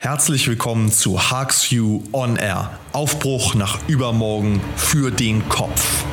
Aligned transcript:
Herzlich 0.00 0.46
willkommen 0.46 0.92
zu 0.92 1.18
Harks 1.28 1.70
You 1.70 2.04
On 2.12 2.36
Air. 2.36 2.78
Aufbruch 2.92 3.56
nach 3.56 3.80
übermorgen 3.88 4.60
für 4.76 5.10
den 5.10 5.48
Kopf. 5.48 6.04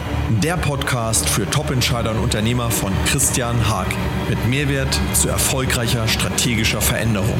Der 0.42 0.58
Podcast 0.58 1.30
für 1.30 1.48
Top-Entscheider 1.48 2.10
und 2.10 2.18
Unternehmer 2.18 2.72
von 2.72 2.92
Christian 3.06 3.70
Haag 3.70 3.86
mit 4.28 4.44
Mehrwert 4.48 5.00
zu 5.14 5.30
erfolgreicher 5.30 6.08
strategischer 6.08 6.82
Veränderung. 6.82 7.40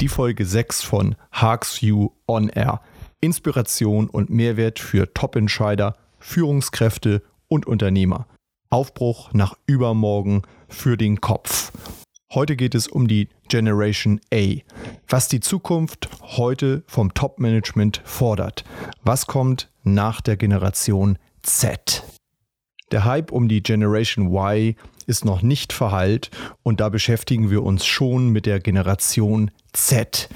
Die 0.00 0.08
Folge 0.08 0.46
6 0.46 0.82
von 0.82 1.14
Harks 1.30 1.82
You 1.82 2.12
On 2.26 2.48
Air. 2.48 2.80
Inspiration 3.20 4.08
und 4.08 4.30
Mehrwert 4.30 4.78
für 4.78 5.12
Top-Entscheider, 5.12 5.96
Führungskräfte 6.18 7.22
und 7.46 7.66
Unternehmer. 7.66 8.26
Aufbruch 8.70 9.34
nach 9.34 9.54
übermorgen 9.66 10.44
für 10.66 10.96
den 10.96 11.20
Kopf. 11.20 11.72
Heute 12.34 12.56
geht 12.56 12.74
es 12.74 12.88
um 12.88 13.06
die 13.06 13.28
Generation 13.48 14.20
A. 14.34 14.56
Was 15.08 15.28
die 15.28 15.38
Zukunft 15.38 16.08
heute 16.22 16.82
vom 16.88 17.14
Top-Management 17.14 18.02
fordert. 18.04 18.64
Was 19.02 19.28
kommt 19.28 19.70
nach 19.84 20.20
der 20.20 20.36
Generation 20.36 21.18
Z? 21.42 22.02
Der 22.90 23.04
Hype 23.04 23.30
um 23.30 23.48
die 23.48 23.62
Generation 23.62 24.34
Y 24.34 24.74
ist 25.06 25.24
noch 25.24 25.42
nicht 25.42 25.72
verhallt 25.72 26.30
und 26.64 26.80
da 26.80 26.88
beschäftigen 26.88 27.48
wir 27.48 27.62
uns 27.62 27.86
schon 27.86 28.30
mit 28.30 28.44
der 28.44 28.58
Generation 28.58 29.52
Z. 29.72 30.28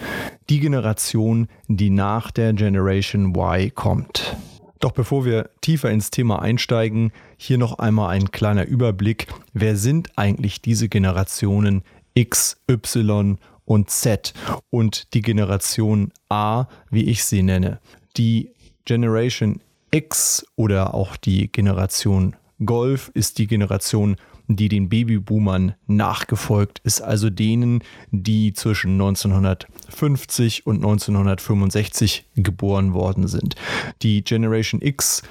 Die 0.49 0.61
Generation, 0.61 1.49
die 1.67 1.91
nach 1.91 2.31
der 2.31 2.53
Generation 2.53 3.35
Y 3.35 3.75
kommt. 3.75 4.37
Doch 4.81 4.93
bevor 4.93 5.27
wir 5.27 5.51
tiefer 5.61 5.91
ins 5.91 6.11
Thema 6.11 6.41
einsteigen, 6.41 7.13
hier 7.37 7.59
noch 7.59 7.79
einmal 7.79 8.11
ein 8.11 8.31
kleiner 8.31 8.65
Überblick. 8.65 9.27
Wer 9.53 9.77
sind 9.77 10.11
eigentlich 10.17 10.63
diese 10.63 10.89
Generationen 10.89 11.83
X, 12.15 12.57
Y 12.69 13.39
und 13.67 13.91
Z 13.91 14.33
und 14.71 15.13
die 15.13 15.21
Generation 15.21 16.13
A, 16.31 16.65
wie 16.91 17.05
ich 17.05 17.25
sie 17.25 17.43
nenne? 17.43 17.79
Die 18.17 18.51
Generation 18.87 19.61
X 19.91 20.47
oder 20.57 20.95
auch 20.95 21.17
die 21.17 21.49
Generation 21.53 22.35
Golf 22.65 23.11
ist 23.15 23.39
die 23.39 23.47
Generation 23.47 24.17
die 24.57 24.69
den 24.69 24.89
Babyboomern 24.89 25.75
nachgefolgt 25.87 26.81
ist, 26.85 27.01
also 27.01 27.31
denen, 27.31 27.83
die 28.11 28.53
zwischen 28.53 28.93
1950 28.93 30.67
und 30.67 30.77
1965 30.77 32.27
geboren 32.37 32.93
worden 32.93 33.29
sind. 33.29 33.55
Die 34.03 34.23
Generation 34.25 34.81
X 34.83 35.23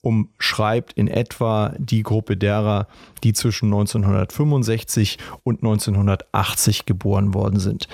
umschreibt 0.00 0.92
in 0.94 1.08
etwa 1.08 1.74
die 1.78 2.02
Gruppe 2.02 2.36
derer, 2.36 2.88
die 3.22 3.32
zwischen 3.32 3.66
1965 3.66 5.18
und 5.42 5.62
1980 5.62 6.86
geboren 6.86 7.34
worden 7.34 7.60
sind. 7.60 7.88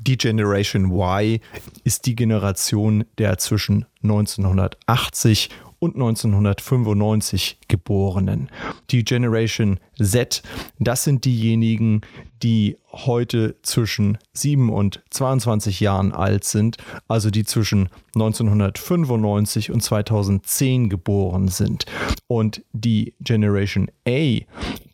Die 0.00 0.16
Generation 0.16 0.90
Y 0.92 1.40
ist 1.84 2.06
die 2.06 2.16
Generation 2.16 3.04
der 3.18 3.36
zwischen 3.38 3.84
1980 4.02 5.50
und 5.78 5.94
1995 5.94 7.58
Geborenen. 7.68 8.50
Die 8.90 9.04
Generation 9.04 9.78
Z, 10.00 10.42
das 10.78 11.04
sind 11.04 11.24
diejenigen, 11.24 12.00
die 12.42 12.76
heute 12.92 13.56
zwischen 13.62 14.18
7 14.32 14.70
und 14.70 15.02
22 15.10 15.80
Jahren 15.80 16.12
alt 16.12 16.44
sind, 16.44 16.76
also 17.06 17.30
die 17.30 17.44
zwischen 17.44 17.88
1995 18.14 19.70
und 19.70 19.82
2010 19.82 20.88
geboren 20.88 21.48
sind. 21.48 21.84
Und 22.26 22.62
die 22.72 23.14
Generation 23.20 23.90
A, 24.06 24.38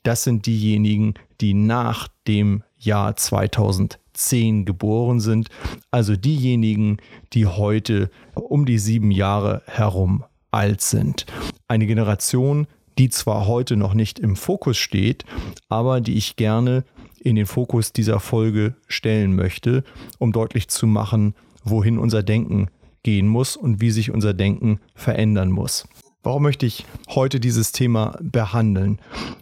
das 0.03 0.25
sind 0.25 0.47
diejenigen, 0.47 1.15
die 1.41 1.55
nach 1.55 2.09
dem 2.27 2.63
Jahr 2.79 3.17
2010 3.17 4.65
geboren 4.65 5.21
sind, 5.21 5.49
also 5.91 6.17
diejenigen, 6.17 6.99
die 7.33 7.47
heute 7.47 8.11
um 8.35 8.67
die 8.67 8.79
sieben 8.79 9.11
Jahre 9.11 9.63
herum 9.67 10.25
alt 10.55 10.81
sind. 10.81 11.27
Eine 11.69 11.87
Generation, 11.87 12.67
die 12.97 13.11
zwar 13.11 13.47
heute 13.47 13.77
noch 13.77 13.93
nicht 13.95 14.19
im 14.19 14.37
Fokus 14.37 14.79
steht, 14.79 15.25
aber 15.69 16.01
die 16.01 16.15
ich 16.15 16.37
gerne 16.37 16.85
in 17.21 17.37
den 17.37 17.47
Fokus 17.47 17.93
dieser 17.93 18.21
Folge 18.21 18.75
stellen 18.87 19.35
möchte, 19.35 19.83
um 20.19 20.33
deutlich 20.33 20.69
zu 20.69 20.87
machen, 20.87 21.35
wohin 21.65 21.99
unser 21.99 22.23
Denken 22.23 22.69
gehen 23.03 23.27
muss 23.27 23.57
und 23.57 23.81
wie 23.81 23.91
sich 23.91 24.11
unser 24.11 24.35
Denken 24.35 24.79
verändern 24.95 25.51
muss. 25.51 25.89
Warum 26.23 26.43
möchte 26.43 26.67
ich 26.67 26.87
heute 27.09 27.41
dieses 27.41 27.73
Thema 27.73 28.17
behandeln? 28.23 28.99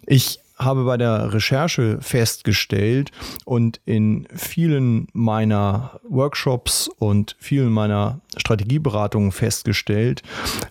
Ich 0.06 0.40
habe 0.64 0.84
bei 0.84 0.96
der 0.96 1.32
Recherche 1.32 1.98
festgestellt 2.00 3.10
und 3.44 3.80
in 3.84 4.26
vielen 4.34 5.08
meiner 5.12 6.00
Workshops 6.08 6.88
und 6.98 7.36
vielen 7.38 7.70
meiner 7.70 8.20
Strategieberatungen 8.36 9.32
festgestellt, 9.32 10.22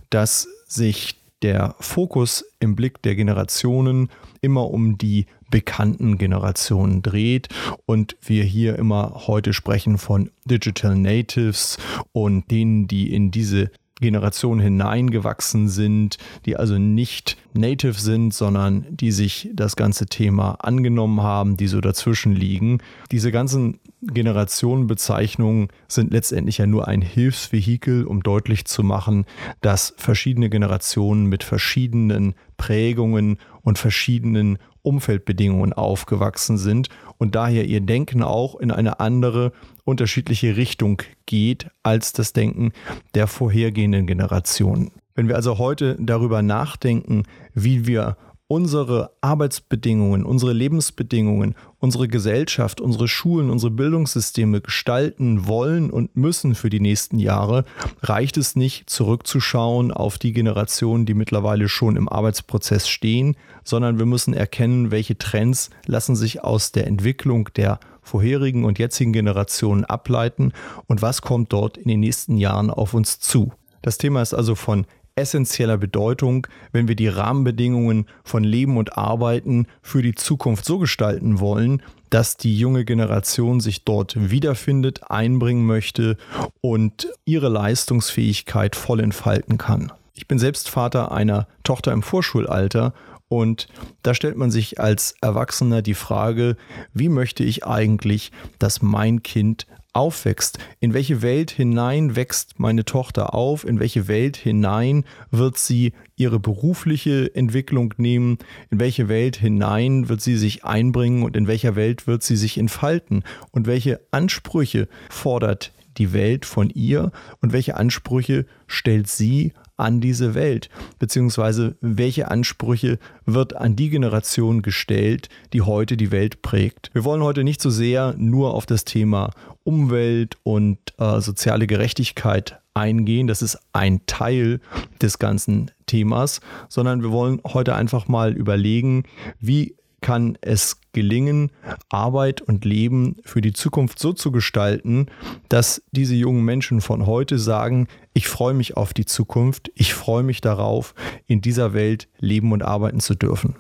dass 0.09 0.47
sich 0.67 1.21
der 1.41 1.75
Fokus 1.79 2.45
im 2.59 2.75
Blick 2.75 3.01
der 3.01 3.15
Generationen 3.15 4.09
immer 4.41 4.69
um 4.69 4.97
die 4.97 5.25
bekannten 5.49 6.17
Generationen 6.17 7.01
dreht 7.01 7.49
und 7.85 8.15
wir 8.21 8.43
hier 8.43 8.77
immer 8.77 9.23
heute 9.27 9.53
sprechen 9.53 9.97
von 9.97 10.31
Digital 10.45 10.95
Natives 10.95 11.77
und 12.13 12.49
denen, 12.51 12.87
die 12.87 13.13
in 13.13 13.31
diese 13.31 13.71
Generation 13.99 14.59
hineingewachsen 14.59 15.69
sind, 15.69 16.17
die 16.45 16.57
also 16.57 16.77
nicht 16.77 17.37
native 17.53 17.99
sind, 17.99 18.33
sondern 18.33 18.85
die 18.89 19.11
sich 19.11 19.49
das 19.53 19.75
ganze 19.75 20.05
Thema 20.05 20.53
angenommen 20.61 21.21
haben, 21.21 21.57
die 21.57 21.67
so 21.67 21.81
dazwischen 21.81 22.33
liegen. 22.33 22.79
Diese 23.11 23.31
ganzen 23.31 23.79
Generationenbezeichnungen 24.01 25.67
sind 25.87 26.11
letztendlich 26.11 26.57
ja 26.57 26.65
nur 26.65 26.87
ein 26.87 27.01
Hilfsvehikel, 27.01 28.05
um 28.05 28.23
deutlich 28.23 28.65
zu 28.65 28.83
machen, 28.83 29.25
dass 29.61 29.93
verschiedene 29.97 30.49
Generationen 30.49 31.27
mit 31.27 31.43
verschiedenen 31.43 32.35
Prägungen 32.57 33.37
und 33.61 33.77
verschiedenen 33.77 34.57
Umfeldbedingungen 34.83 35.73
aufgewachsen 35.73 36.57
sind 36.57 36.89
und 37.17 37.35
daher 37.35 37.65
ihr 37.65 37.81
Denken 37.81 38.23
auch 38.23 38.55
in 38.55 38.71
eine 38.71 38.99
andere, 38.99 39.51
unterschiedliche 39.83 40.57
Richtung 40.57 41.01
geht 41.25 41.69
als 41.83 42.13
das 42.13 42.33
Denken 42.33 42.71
der 43.13 43.27
vorhergehenden 43.27 44.07
Generationen. 44.07 44.91
Wenn 45.15 45.27
wir 45.27 45.35
also 45.35 45.57
heute 45.57 45.97
darüber 45.99 46.41
nachdenken, 46.41 47.23
wie 47.53 47.85
wir 47.87 48.17
unsere 48.51 49.15
Arbeitsbedingungen, 49.21 50.25
unsere 50.25 50.51
Lebensbedingungen, 50.51 51.55
unsere 51.79 52.09
Gesellschaft, 52.09 52.81
unsere 52.81 53.07
Schulen, 53.07 53.49
unsere 53.49 53.71
Bildungssysteme 53.71 54.59
gestalten 54.59 55.47
wollen 55.47 55.89
und 55.89 56.17
müssen 56.17 56.53
für 56.53 56.69
die 56.69 56.81
nächsten 56.81 57.17
Jahre, 57.17 57.63
reicht 58.01 58.35
es 58.35 58.57
nicht 58.57 58.89
zurückzuschauen 58.89 59.91
auf 59.91 60.17
die 60.17 60.33
Generationen, 60.33 61.05
die 61.05 61.13
mittlerweile 61.13 61.69
schon 61.69 61.95
im 61.95 62.09
Arbeitsprozess 62.09 62.89
stehen, 62.89 63.37
sondern 63.63 63.99
wir 63.99 64.05
müssen 64.05 64.33
erkennen, 64.33 64.91
welche 64.91 65.17
Trends 65.17 65.69
lassen 65.85 66.17
sich 66.17 66.43
aus 66.43 66.73
der 66.73 66.87
Entwicklung 66.87 67.47
der 67.55 67.79
vorherigen 68.01 68.65
und 68.65 68.79
jetzigen 68.79 69.13
Generationen 69.13 69.85
ableiten 69.85 70.51
und 70.87 71.01
was 71.01 71.21
kommt 71.21 71.53
dort 71.53 71.77
in 71.77 71.87
den 71.87 72.01
nächsten 72.01 72.35
Jahren 72.35 72.69
auf 72.69 72.93
uns 72.93 73.21
zu. 73.21 73.53
Das 73.81 73.97
Thema 73.97 74.21
ist 74.21 74.33
also 74.33 74.55
von 74.55 74.85
essentieller 75.15 75.77
Bedeutung, 75.77 76.47
wenn 76.71 76.87
wir 76.87 76.95
die 76.95 77.07
Rahmenbedingungen 77.07 78.05
von 78.23 78.43
Leben 78.43 78.77
und 78.77 78.97
Arbeiten 78.97 79.67
für 79.81 80.01
die 80.01 80.15
Zukunft 80.15 80.65
so 80.65 80.79
gestalten 80.79 81.39
wollen, 81.39 81.81
dass 82.09 82.37
die 82.37 82.57
junge 82.57 82.85
Generation 82.85 83.59
sich 83.59 83.83
dort 83.83 84.29
wiederfindet, 84.31 85.09
einbringen 85.09 85.65
möchte 85.65 86.17
und 86.61 87.07
ihre 87.25 87.49
Leistungsfähigkeit 87.49 88.75
voll 88.75 88.99
entfalten 88.99 89.57
kann. 89.57 89.91
Ich 90.13 90.27
bin 90.27 90.39
selbst 90.39 90.69
Vater 90.69 91.11
einer 91.11 91.47
Tochter 91.63 91.93
im 91.93 92.03
Vorschulalter 92.03 92.93
und 93.27 93.69
da 94.03 94.13
stellt 94.13 94.35
man 94.35 94.51
sich 94.51 94.81
als 94.81 95.15
Erwachsener 95.21 95.81
die 95.81 95.93
Frage, 95.93 96.57
wie 96.93 97.07
möchte 97.07 97.45
ich 97.45 97.65
eigentlich, 97.65 98.31
dass 98.59 98.81
mein 98.81 99.23
Kind 99.23 99.67
aufwächst. 99.93 100.57
In 100.79 100.93
welche 100.93 101.21
Welt 101.21 101.51
hinein 101.51 102.15
wächst 102.15 102.59
meine 102.59 102.85
Tochter 102.85 103.33
auf? 103.33 103.65
In 103.65 103.79
welche 103.79 104.07
Welt 104.07 104.37
hinein 104.37 105.03
wird 105.31 105.57
sie 105.57 105.93
ihre 106.15 106.39
berufliche 106.39 107.33
Entwicklung 107.35 107.93
nehmen? 107.97 108.37
In 108.69 108.79
welche 108.79 109.09
Welt 109.09 109.37
hinein 109.37 110.09
wird 110.09 110.21
sie 110.21 110.37
sich 110.37 110.63
einbringen 110.63 111.23
und 111.23 111.35
in 111.35 111.47
welcher 111.47 111.75
Welt 111.75 112.07
wird 112.07 112.23
sie 112.23 112.37
sich 112.37 112.57
entfalten? 112.57 113.23
Und 113.51 113.67
welche 113.67 113.99
Ansprüche 114.11 114.87
fordert 115.09 115.73
die 115.97 116.13
Welt 116.13 116.45
von 116.45 116.69
ihr 116.69 117.11
und 117.41 117.53
welche 117.53 117.75
Ansprüche 117.75 118.45
stellt 118.67 119.07
sie 119.07 119.53
an 119.81 119.99
diese 119.99 120.35
Welt? 120.35 120.69
Beziehungsweise 120.99 121.75
welche 121.81 122.31
Ansprüche 122.31 122.99
wird 123.25 123.55
an 123.55 123.75
die 123.75 123.89
Generation 123.89 124.61
gestellt, 124.61 125.29
die 125.53 125.61
heute 125.61 125.97
die 125.97 126.11
Welt 126.11 126.41
prägt? 126.41 126.89
Wir 126.93 127.03
wollen 127.03 127.23
heute 127.23 127.43
nicht 127.43 127.61
so 127.61 127.69
sehr 127.69 128.13
nur 128.17 128.53
auf 128.53 128.65
das 128.65 128.85
Thema 128.85 129.31
Umwelt 129.63 130.37
und 130.43 130.77
äh, 130.97 131.19
soziale 131.19 131.67
Gerechtigkeit 131.67 132.59
eingehen. 132.73 133.27
Das 133.27 133.41
ist 133.41 133.59
ein 133.73 134.05
Teil 134.05 134.61
des 135.01 135.19
ganzen 135.19 135.71
Themas, 135.85 136.41
sondern 136.69 137.01
wir 137.01 137.11
wollen 137.11 137.41
heute 137.45 137.75
einfach 137.75 138.07
mal 138.07 138.33
überlegen, 138.33 139.03
wie 139.39 139.75
kann 140.01 140.37
es 140.41 140.81
gelingen, 140.93 141.51
Arbeit 141.89 142.41
und 142.41 142.65
Leben 142.65 143.17
für 143.23 143.41
die 143.41 143.53
Zukunft 143.53 143.99
so 143.99 144.13
zu 144.13 144.31
gestalten, 144.31 145.05
dass 145.47 145.83
diese 145.91 146.15
jungen 146.15 146.43
Menschen 146.43 146.81
von 146.81 147.05
heute 147.05 147.39
sagen, 147.39 147.87
ich 148.13 148.27
freue 148.27 148.53
mich 148.53 148.75
auf 148.75 148.93
die 148.93 149.05
Zukunft, 149.05 149.71
ich 149.75 149.93
freue 149.93 150.23
mich 150.23 150.41
darauf, 150.41 150.93
in 151.27 151.41
dieser 151.41 151.73
Welt 151.73 152.09
leben 152.17 152.51
und 152.51 152.63
arbeiten 152.63 152.99
zu 152.99 153.15
dürfen. 153.15 153.55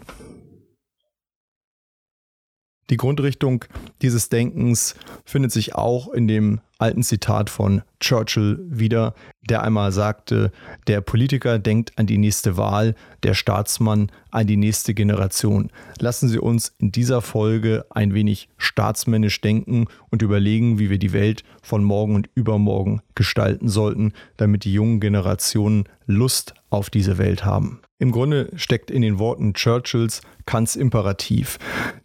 Die 2.89 2.97
Grundrichtung 2.97 3.63
dieses 4.01 4.27
Denkens 4.27 4.95
findet 5.23 5.53
sich 5.53 5.75
auch 5.75 6.11
in 6.11 6.27
dem 6.27 6.59
alten 6.81 7.03
Zitat 7.03 7.49
von 7.49 7.83
Churchill 7.99 8.59
wieder, 8.69 9.13
der 9.41 9.63
einmal 9.63 9.91
sagte, 9.91 10.51
der 10.87 11.01
Politiker 11.01 11.59
denkt 11.59 11.97
an 11.97 12.07
die 12.07 12.17
nächste 12.17 12.57
Wahl, 12.57 12.95
der 13.23 13.33
Staatsmann 13.33 14.11
an 14.31 14.47
die 14.47 14.57
nächste 14.57 14.93
Generation. 14.93 15.69
Lassen 15.99 16.29
Sie 16.29 16.39
uns 16.39 16.73
in 16.79 16.91
dieser 16.91 17.21
Folge 17.21 17.85
ein 17.89 18.13
wenig 18.13 18.49
staatsmännisch 18.57 19.41
denken 19.41 19.87
und 20.09 20.21
überlegen, 20.21 20.79
wie 20.79 20.89
wir 20.89 20.99
die 20.99 21.13
Welt 21.13 21.43
von 21.61 21.83
morgen 21.83 22.15
und 22.15 22.29
übermorgen 22.33 23.01
gestalten 23.15 23.69
sollten, 23.69 24.13
damit 24.37 24.63
die 24.63 24.73
jungen 24.73 24.99
Generationen 24.99 25.85
Lust 26.05 26.55
auf 26.69 26.89
diese 26.89 27.17
Welt 27.17 27.45
haben. 27.45 27.81
Im 27.99 28.11
Grunde 28.11 28.49
steckt 28.55 28.89
in 28.89 29.03
den 29.03 29.19
Worten 29.19 29.53
Churchills 29.53 30.21
Kants 30.47 30.75
Imperativ. 30.75 31.59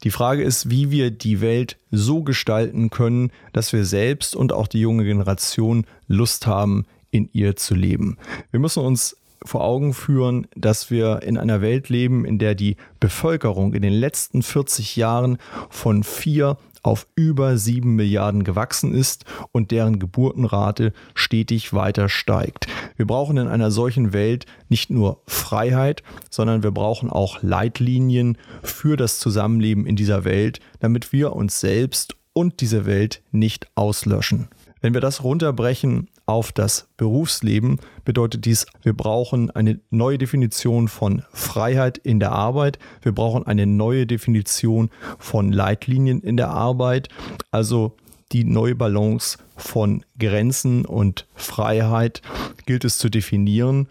Die 0.05 0.11
Frage 0.11 0.43
ist, 0.43 0.69
wie 0.69 0.90
wir 0.90 1.11
die 1.11 1.40
Welt 1.40 1.78
so 1.90 2.22
gestalten 2.22 2.90
können, 2.90 3.30
dass 3.52 3.72
wir 3.72 3.84
selbst 3.84 4.34
und 4.36 4.52
auch 4.52 4.66
die 4.66 4.80
junge 4.80 5.04
Generation 5.04 5.86
Lust 6.08 6.46
haben, 6.46 6.86
in 7.10 7.28
ihr 7.32 7.56
zu 7.56 7.74
leben. 7.74 8.18
Wir 8.50 8.60
müssen 8.60 8.82
uns 8.82 9.16
vor 9.42 9.62
Augen 9.62 9.94
führen, 9.94 10.46
dass 10.56 10.90
wir 10.90 11.22
in 11.22 11.38
einer 11.38 11.60
Welt 11.60 11.88
leben, 11.88 12.24
in 12.24 12.38
der 12.38 12.54
die 12.54 12.76
Bevölkerung 13.00 13.74
in 13.74 13.82
den 13.82 13.92
letzten 13.92 14.42
40 14.42 14.96
Jahren 14.96 15.38
von 15.70 16.02
4 16.02 16.56
auf 16.86 17.06
über 17.16 17.58
7 17.58 17.94
Milliarden 17.94 18.44
gewachsen 18.44 18.94
ist 18.94 19.24
und 19.52 19.70
deren 19.70 19.98
Geburtenrate 19.98 20.92
stetig 21.14 21.72
weiter 21.72 22.08
steigt. 22.08 22.66
Wir 22.96 23.06
brauchen 23.06 23.36
in 23.36 23.48
einer 23.48 23.70
solchen 23.70 24.12
Welt 24.12 24.46
nicht 24.68 24.90
nur 24.90 25.20
Freiheit, 25.26 26.02
sondern 26.30 26.62
wir 26.62 26.70
brauchen 26.70 27.10
auch 27.10 27.42
Leitlinien 27.42 28.38
für 28.62 28.96
das 28.96 29.18
Zusammenleben 29.18 29.86
in 29.86 29.96
dieser 29.96 30.24
Welt, 30.24 30.60
damit 30.80 31.12
wir 31.12 31.34
uns 31.34 31.60
selbst 31.60 32.14
und 32.32 32.60
diese 32.60 32.86
Welt 32.86 33.22
nicht 33.32 33.68
auslöschen. 33.74 34.48
Wenn 34.80 34.94
wir 34.94 35.00
das 35.00 35.24
runterbrechen 35.24 36.08
auf 36.26 36.50
das 36.50 36.88
Berufsleben, 36.96 37.78
bedeutet 38.05 38.44
dies, 38.44 38.67
wir 38.82 38.93
brauchen 38.93 39.50
eine 39.52 39.81
neue 39.90 40.19
Definition 40.19 40.88
von 40.88 41.23
Freiheit 41.32 41.99
in 41.99 42.19
der 42.19 42.32
Arbeit, 42.32 42.78
wir 43.02 43.12
brauchen 43.12 43.46
eine 43.46 43.67
neue 43.67 44.06
Definition 44.06 44.90
von 45.19 45.52
Leitlinien 45.52 46.20
in 46.20 46.37
der 46.37 46.49
Arbeit, 46.49 47.08
also 47.52 47.96
die 48.32 48.44
neue 48.44 48.75
Balance 48.75 49.38
von 49.56 50.05
Grenzen 50.19 50.84
und 50.84 51.26
Freiheit 51.34 52.23
gilt 52.67 52.84
es 52.84 52.99
zu 52.99 53.08
definieren. 53.08 53.88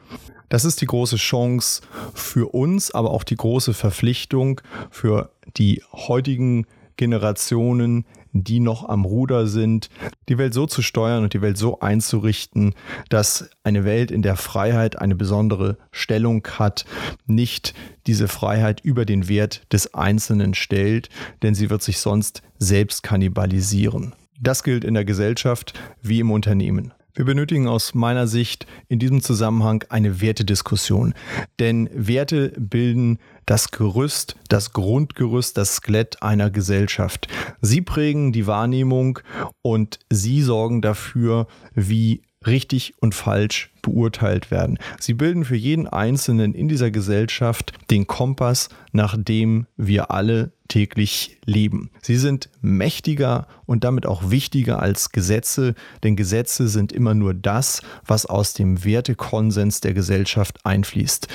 Das 0.49 0.65
ist 0.65 0.81
die 0.81 0.85
große 0.85 1.15
Chance 1.15 1.81
für 2.13 2.53
uns, 2.53 2.91
aber 2.91 3.11
auch 3.11 3.23
die 3.23 3.35
große 3.35 3.73
Verpflichtung 3.73 4.61
für 4.91 5.31
die 5.57 5.81
heutigen 5.91 6.67
Generationen, 6.97 8.05
die 8.43 8.59
noch 8.59 8.87
am 8.87 9.05
Ruder 9.05 9.47
sind, 9.47 9.89
die 10.27 10.37
Welt 10.37 10.53
so 10.53 10.67
zu 10.67 10.81
steuern 10.81 11.23
und 11.23 11.33
die 11.33 11.41
Welt 11.41 11.57
so 11.57 11.79
einzurichten, 11.79 12.73
dass 13.09 13.49
eine 13.63 13.85
Welt, 13.85 14.11
in 14.11 14.21
der 14.21 14.35
Freiheit 14.35 14.99
eine 14.99 15.15
besondere 15.15 15.77
Stellung 15.91 16.45
hat, 16.59 16.85
nicht 17.25 17.73
diese 18.07 18.27
Freiheit 18.27 18.81
über 18.81 19.05
den 19.05 19.27
Wert 19.27 19.61
des 19.71 19.93
Einzelnen 19.93 20.53
stellt, 20.53 21.09
denn 21.43 21.55
sie 21.55 21.69
wird 21.69 21.81
sich 21.81 21.99
sonst 21.99 22.41
selbst 22.59 23.03
kannibalisieren. 23.03 24.13
Das 24.39 24.63
gilt 24.63 24.83
in 24.83 24.93
der 24.93 25.05
Gesellschaft 25.05 25.73
wie 26.01 26.19
im 26.19 26.31
Unternehmen. 26.31 26.93
Wir 27.15 27.23
benötigen 27.23 27.69
aus 27.69 27.93
meiner 27.93 28.27
Sicht 28.27 28.67
in 28.89 28.99
diesem 28.99 29.21
Zusammenhang 29.21 29.85
eine 29.87 30.19
Wertediskussion. 30.19 31.13
Denn 31.59 31.89
Werte 31.93 32.49
bilden 32.57 33.19
das 33.45 33.71
Gerüst, 33.71 34.35
das 34.49 34.73
Grundgerüst, 34.73 35.57
das 35.57 35.77
Skelett 35.77 36.21
einer 36.21 36.49
Gesellschaft. 36.49 37.29
Sie 37.61 37.81
prägen 37.81 38.33
die 38.33 38.47
Wahrnehmung 38.47 39.19
und 39.61 39.99
sie 40.09 40.41
sorgen 40.41 40.81
dafür, 40.81 41.47
wie 41.73 42.21
richtig 42.45 42.93
und 42.99 43.15
falsch 43.15 43.71
beurteilt 43.81 44.51
werden. 44.51 44.77
Sie 44.99 45.13
bilden 45.13 45.45
für 45.45 45.55
jeden 45.55 45.87
Einzelnen 45.87 46.53
in 46.53 46.67
dieser 46.67 46.91
Gesellschaft 46.91 47.71
den 47.89 48.07
Kompass, 48.07 48.69
nach 48.91 49.15
dem 49.17 49.67
wir 49.77 50.11
alle 50.11 50.51
täglich 50.67 51.37
leben. 51.45 51.91
Sie 52.01 52.17
sind 52.17 52.49
mächtiger 52.61 53.47
und 53.65 53.83
damit 53.83 54.05
auch 54.05 54.29
wichtiger 54.29 54.81
als 54.81 55.11
Gesetze, 55.11 55.75
denn 56.03 56.15
Gesetze 56.15 56.67
sind 56.67 56.91
immer 56.91 57.13
nur 57.13 57.33
das, 57.33 57.81
was 58.05 58.25
aus 58.25 58.53
dem 58.53 58.83
Wertekonsens 58.83 59.81
der 59.81 59.93
Gesellschaft 59.93 60.65
einfließt. 60.65 61.27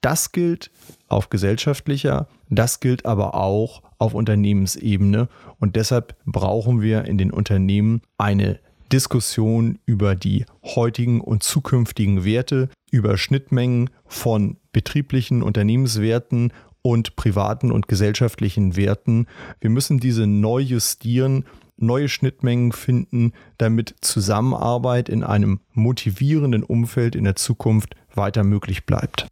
Das 0.00 0.32
gilt 0.32 0.70
auf 1.08 1.30
gesellschaftlicher, 1.30 2.28
das 2.48 2.80
gilt 2.80 3.06
aber 3.06 3.34
auch 3.34 3.82
auf 3.98 4.14
Unternehmensebene 4.14 5.28
und 5.58 5.76
deshalb 5.76 6.14
brauchen 6.26 6.80
wir 6.80 7.06
in 7.06 7.18
den 7.18 7.30
Unternehmen 7.30 8.02
eine 8.18 8.60
Diskussion 8.92 9.78
über 9.84 10.14
die 10.14 10.44
heutigen 10.64 11.20
und 11.20 11.42
zukünftigen 11.42 12.24
Werte, 12.24 12.68
über 12.90 13.18
Schnittmengen 13.18 13.90
von 14.06 14.58
betrieblichen 14.72 15.42
Unternehmenswerten 15.42 16.52
und 16.86 17.16
privaten 17.16 17.72
und 17.72 17.88
gesellschaftlichen 17.88 18.76
Werten. 18.76 19.26
Wir 19.60 19.70
müssen 19.70 19.98
diese 19.98 20.28
neu 20.28 20.60
justieren, 20.60 21.44
neue 21.76 22.08
Schnittmengen 22.08 22.70
finden, 22.70 23.32
damit 23.58 23.96
Zusammenarbeit 24.02 25.08
in 25.08 25.24
einem 25.24 25.58
motivierenden 25.72 26.62
Umfeld 26.62 27.16
in 27.16 27.24
der 27.24 27.34
Zukunft 27.34 27.96
weiter 28.14 28.44
möglich 28.44 28.86
bleibt. 28.86 29.26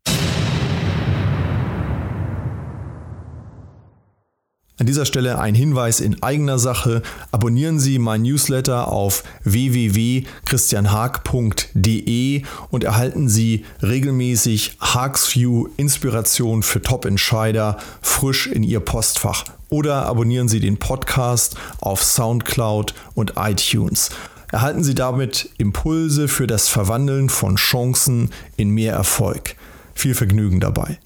An 4.77 4.87
dieser 4.87 5.05
Stelle 5.05 5.39
ein 5.39 5.55
Hinweis 5.55 6.01
in 6.01 6.21
eigener 6.21 6.59
Sache. 6.59 7.03
Abonnieren 7.31 7.79
Sie 7.79 8.01
mein 8.01 8.23
Newsletter 8.23 8.89
auf 8.89 9.23
www.christianhaag.de 9.45 12.43
und 12.71 12.83
erhalten 12.83 13.29
Sie 13.29 13.65
regelmäßig 13.83 14.79
Haagsview 14.81 15.69
Inspiration 15.77 16.65
für 16.65 16.83
Top-Entscheider 16.83 17.77
frisch 18.03 18.49
in 18.49 18.65
Ihr 18.65 18.81
Postfach. 18.81 19.45
Oder 19.69 20.07
abonnieren 20.07 20.49
Sie 20.49 20.59
den 20.59 20.79
Podcast 20.79 21.55
auf 21.79 22.03
SoundCloud 22.03 22.95
und 23.15 23.35
iTunes. 23.37 24.11
Erhalten 24.51 24.83
Sie 24.83 24.97
damit 24.97 25.51
Impulse 25.57 26.27
für 26.27 26.49
das 26.49 26.69
Verwandeln 26.69 27.29
von 27.29 27.55
Chancen 27.55 28.31
in 28.57 28.71
mehr 28.71 28.95
Erfolg. 28.95 29.55
Viel 29.95 30.17
Vergnügen 30.17 30.59
dabei. 30.59 30.99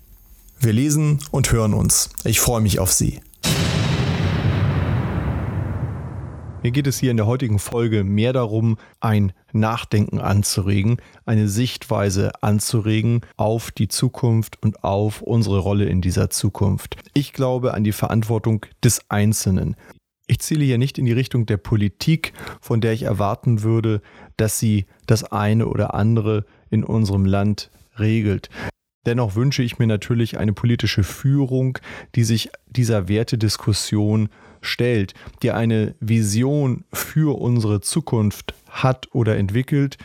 Wir 0.58 0.72
lesen 0.72 1.18
und 1.30 1.52
hören 1.52 1.74
uns. 1.74 2.08
Ich 2.24 2.40
freue 2.40 2.62
mich 2.62 2.78
auf 2.78 2.92
Sie. 2.92 3.20
Mir 6.62 6.72
geht 6.72 6.88
es 6.88 6.98
hier 6.98 7.12
in 7.12 7.16
der 7.16 7.26
heutigen 7.26 7.60
Folge 7.60 8.02
mehr 8.02 8.32
darum, 8.32 8.78
ein 8.98 9.32
Nachdenken 9.52 10.18
anzuregen, 10.18 10.96
eine 11.24 11.48
Sichtweise 11.48 12.42
anzuregen 12.42 13.20
auf 13.36 13.70
die 13.70 13.86
Zukunft 13.86 14.60
und 14.60 14.82
auf 14.82 15.22
unsere 15.22 15.60
Rolle 15.60 15.84
in 15.84 16.00
dieser 16.00 16.30
Zukunft. 16.30 16.96
Ich 17.14 17.32
glaube 17.32 17.74
an 17.74 17.84
die 17.84 17.92
Verantwortung 17.92 18.66
des 18.82 19.08
Einzelnen. 19.08 19.76
Ich 20.26 20.40
ziele 20.40 20.64
hier 20.64 20.78
nicht 20.78 20.98
in 20.98 21.04
die 21.04 21.12
Richtung 21.12 21.46
der 21.46 21.58
Politik, 21.58 22.32
von 22.60 22.80
der 22.80 22.92
ich 22.92 23.04
erwarten 23.04 23.62
würde, 23.62 24.02
dass 24.36 24.58
sie 24.58 24.86
das 25.06 25.22
eine 25.24 25.68
oder 25.68 25.94
andere 25.94 26.44
in 26.70 26.82
unserem 26.82 27.24
Land 27.24 27.70
regelt. 28.00 28.50
Dennoch 29.06 29.36
wünsche 29.36 29.62
ich 29.62 29.78
mir 29.78 29.86
natürlich 29.86 30.38
eine 30.38 30.52
politische 30.52 31.04
Führung, 31.04 31.78
die 32.16 32.24
sich 32.24 32.50
dieser 32.66 33.08
Wertediskussion 33.08 34.28
stellt, 34.60 35.14
die 35.42 35.50
eine 35.50 35.94
Vision 36.00 36.84
für 36.92 37.38
unsere 37.40 37.80
Zukunft 37.80 38.54
hat 38.68 39.08
oder 39.12 39.36
entwickelt, 39.36 39.96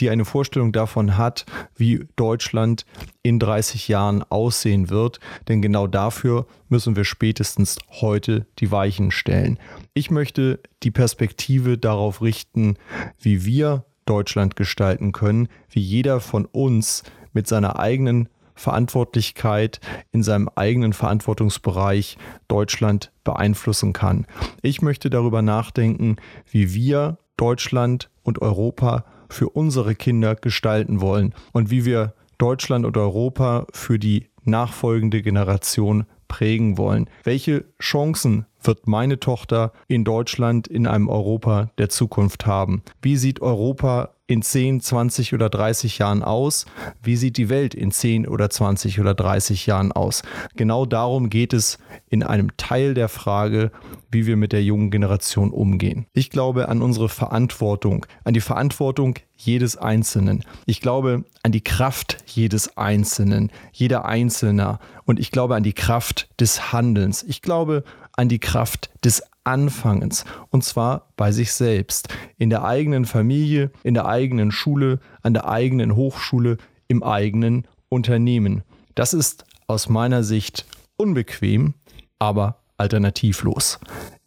die 0.00 0.10
eine 0.10 0.24
Vorstellung 0.24 0.72
davon 0.72 1.16
hat, 1.16 1.44
wie 1.76 2.06
Deutschland 2.16 2.86
in 3.22 3.38
30 3.38 3.88
Jahren 3.88 4.22
aussehen 4.28 4.88
wird. 4.90 5.20
Denn 5.48 5.62
genau 5.62 5.86
dafür 5.86 6.46
müssen 6.68 6.96
wir 6.96 7.04
spätestens 7.04 7.78
heute 7.90 8.46
die 8.58 8.70
Weichen 8.70 9.10
stellen. 9.10 9.58
Ich 9.94 10.10
möchte 10.10 10.60
die 10.82 10.90
Perspektive 10.90 11.78
darauf 11.78 12.22
richten, 12.22 12.76
wie 13.20 13.44
wir 13.44 13.84
Deutschland 14.06 14.56
gestalten 14.56 15.12
können, 15.12 15.48
wie 15.68 15.80
jeder 15.80 16.20
von 16.20 16.46
uns 16.46 17.02
mit 17.32 17.46
seiner 17.46 17.78
eigenen 17.78 18.28
Verantwortlichkeit 18.56 19.80
in 20.10 20.22
seinem 20.22 20.50
eigenen 20.56 20.92
Verantwortungsbereich 20.92 22.18
Deutschland 22.48 23.12
beeinflussen 23.22 23.92
kann. 23.92 24.26
Ich 24.62 24.82
möchte 24.82 25.10
darüber 25.10 25.42
nachdenken, 25.42 26.16
wie 26.50 26.74
wir 26.74 27.18
Deutschland 27.36 28.10
und 28.22 28.42
Europa 28.42 29.04
für 29.28 29.50
unsere 29.50 29.94
Kinder 29.94 30.34
gestalten 30.34 31.00
wollen 31.00 31.34
und 31.52 31.70
wie 31.70 31.84
wir 31.84 32.14
Deutschland 32.38 32.84
und 32.84 32.96
Europa 32.96 33.66
für 33.72 33.98
die 33.98 34.28
nachfolgende 34.44 35.22
Generation 35.22 36.06
prägen 36.28 36.78
wollen? 36.78 37.08
Welche 37.24 37.64
Chancen 37.80 38.46
wird 38.62 38.86
meine 38.86 39.20
Tochter 39.20 39.72
in 39.88 40.04
Deutschland 40.04 40.66
in 40.66 40.86
einem 40.86 41.08
Europa 41.08 41.70
der 41.78 41.88
Zukunft 41.88 42.46
haben? 42.46 42.82
Wie 43.00 43.16
sieht 43.16 43.40
Europa 43.40 44.10
in 44.26 44.42
10, 44.42 44.80
20 44.80 45.34
oder 45.34 45.48
30 45.48 45.98
Jahren 45.98 46.22
aus? 46.22 46.66
Wie 47.02 47.16
sieht 47.16 47.36
die 47.36 47.48
Welt 47.48 47.74
in 47.74 47.92
10 47.92 48.26
oder 48.26 48.50
20 48.50 49.00
oder 49.00 49.14
30 49.14 49.66
Jahren 49.66 49.92
aus? 49.92 50.22
Genau 50.56 50.84
darum 50.84 51.30
geht 51.30 51.52
es 51.52 51.78
in 52.08 52.22
einem 52.22 52.56
Teil 52.56 52.94
der 52.94 53.08
Frage, 53.08 53.70
wie 54.10 54.26
wir 54.26 54.36
mit 54.36 54.52
der 54.52 54.62
jungen 54.62 54.90
Generation 54.90 55.50
umgehen. 55.50 56.06
Ich 56.12 56.30
glaube 56.30 56.68
an 56.68 56.82
unsere 56.82 57.08
Verantwortung, 57.08 58.06
an 58.24 58.34
die 58.34 58.40
Verantwortung 58.40 59.16
jedes 59.36 59.76
Einzelnen. 59.76 60.44
Ich 60.64 60.80
glaube 60.80 61.24
an 61.42 61.52
die 61.52 61.62
Kraft 61.62 62.18
jedes 62.26 62.76
Einzelnen, 62.76 63.50
jeder 63.72 64.06
Einzelner. 64.06 64.80
Und 65.04 65.20
ich 65.20 65.30
glaube 65.30 65.54
an 65.54 65.62
die 65.62 65.74
Kraft 65.74 66.28
des 66.40 66.72
Handelns. 66.72 67.22
Ich 67.22 67.42
glaube 67.42 67.84
an 68.16 68.28
die 68.28 68.38
Kraft 68.38 68.90
des 69.04 69.22
Anfangens. 69.44 70.24
Und 70.50 70.64
zwar 70.64 71.12
bei 71.16 71.30
sich 71.30 71.52
selbst. 71.52 72.08
In 72.36 72.50
der 72.50 72.64
eigenen 72.64 73.04
Familie, 73.04 73.70
in 73.84 73.94
der 73.94 74.06
eigenen 74.06 74.50
Schule, 74.50 74.98
an 75.22 75.34
der 75.34 75.48
eigenen 75.48 75.94
Hochschule, 75.94 76.56
im 76.88 77.02
eigenen 77.02 77.68
Unternehmen. 77.88 78.62
Das 78.94 79.14
ist 79.14 79.44
aus 79.68 79.88
meiner 79.88 80.24
Sicht 80.24 80.66
unbequem, 80.96 81.74
aber 82.18 82.62
alternativlos. 82.76 83.78